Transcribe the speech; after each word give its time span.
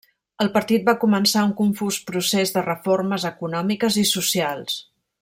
El 0.43 0.47
partit 0.53 0.87
va 0.87 0.95
començar 1.03 1.43
un 1.49 1.53
confús 1.59 1.99
procés 2.07 2.55
de 2.57 2.65
reformes 2.71 3.29
econòmiques 3.33 4.03
i 4.05 4.11
socials. 4.17 4.81